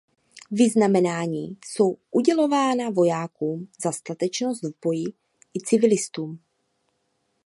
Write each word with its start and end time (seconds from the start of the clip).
Vyznamenání 0.51 1.57
jsou 1.65 1.97
udělována 2.11 2.89
vojákům 2.89 3.67
za 3.83 3.91
statečnost 3.91 4.63
v 4.63 4.71
boji 4.83 5.05
i 5.55 5.59
civilistům. 5.65 6.39